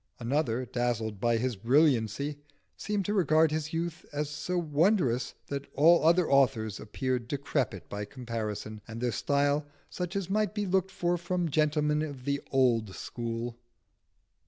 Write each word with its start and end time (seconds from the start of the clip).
Another, 0.19 0.65
dazzled 0.65 1.19
by 1.19 1.37
his 1.37 1.55
brilliancy, 1.55 2.39
seemed 2.75 3.05
to 3.05 3.13
regard 3.13 3.51
his 3.51 3.71
youth 3.71 4.03
as 4.11 4.31
so 4.31 4.57
wondrous 4.57 5.35
that 5.45 5.71
all 5.75 6.03
other 6.03 6.27
authors 6.27 6.79
appeared 6.79 7.27
decrepit 7.27 7.87
by 7.87 8.05
comparison, 8.05 8.81
and 8.87 8.99
their 8.99 9.11
style 9.11 9.63
such 9.91 10.15
as 10.15 10.27
might 10.27 10.55
be 10.55 10.65
looked 10.65 10.89
for 10.89 11.19
from 11.19 11.51
gentlemen 11.51 12.01
of 12.01 12.25
the 12.25 12.41
old 12.51 12.95
school. 12.95 13.59